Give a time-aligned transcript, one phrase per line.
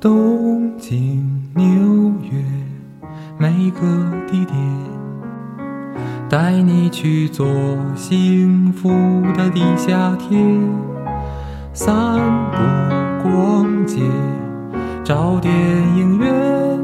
[0.00, 1.64] 东京、纽
[2.30, 2.40] 约，
[3.36, 3.80] 每个
[4.28, 4.56] 地点，
[6.28, 7.44] 带你去做
[7.96, 8.90] 幸福
[9.36, 10.38] 的地下铁，
[11.72, 12.16] 散
[12.52, 14.00] 步、逛街，
[15.02, 15.52] 找电
[15.96, 16.80] 影院，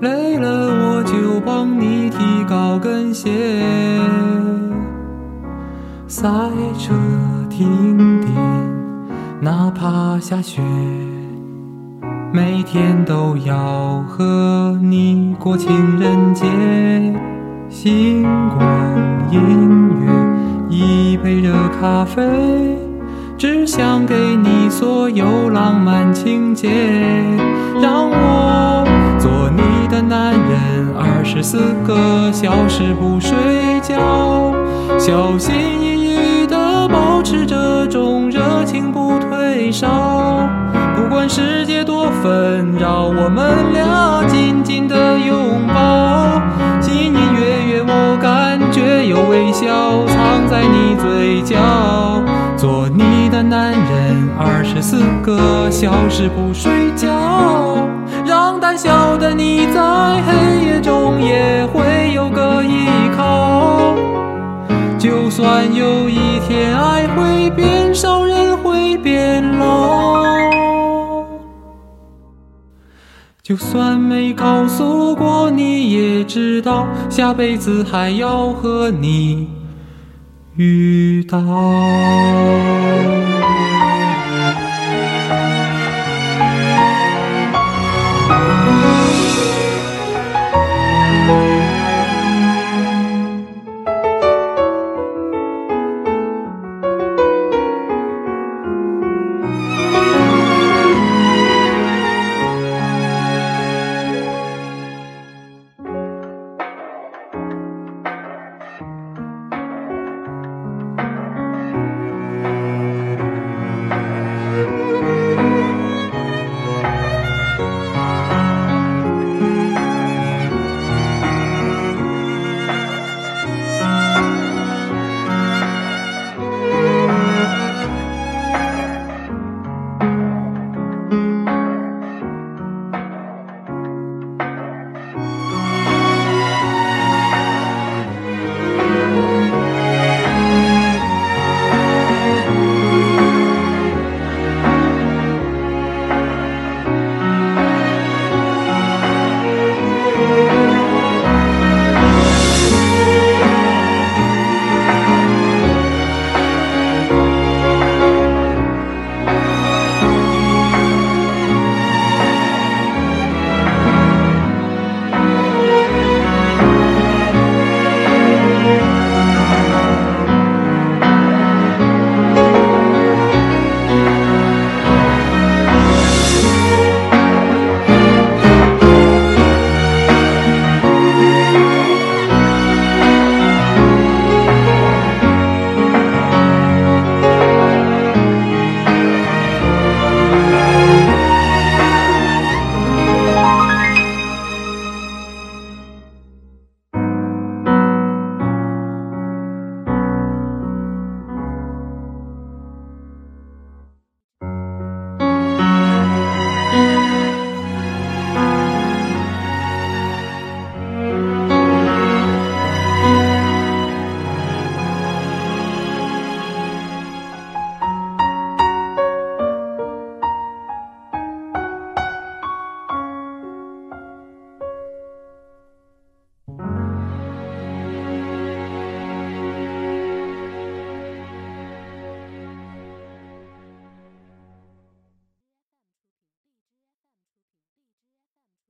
[0.00, 2.16] 累了我就帮你提
[2.48, 3.30] 高跟鞋，
[6.08, 6.26] 赛
[6.78, 6.94] 车、
[7.50, 8.32] 停电，
[9.42, 10.62] 哪怕下雪。
[12.34, 15.70] 每天都要和你过情
[16.00, 16.44] 人节，
[17.68, 18.60] 星光
[19.30, 19.40] 音
[20.00, 20.12] 乐，
[20.68, 22.20] 一杯热咖啡，
[23.38, 26.68] 只想给你所有浪漫情节。
[27.80, 28.84] 让我
[29.20, 33.30] 做你的男人，二十四个小时不睡
[33.80, 34.52] 觉，
[34.98, 40.13] 小心翼翼地保持这种热情不退烧。
[41.36, 46.40] 世界多纷扰，我们俩紧紧的拥抱。
[46.88, 51.56] 隐隐约约，我感觉有微笑藏在你嘴角。
[52.56, 57.10] 做你的男人，二十四个小时不睡觉，
[58.24, 59.83] 让胆小的你在
[73.54, 79.48] 就算没告诉过你，也知道下辈子还要和你
[80.56, 81.38] 遇到。